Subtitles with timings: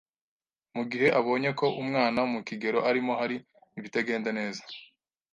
[0.75, 3.35] mu gihe abonye ko umwana mu kigero arimo hari
[3.79, 4.61] ibitagenda neza.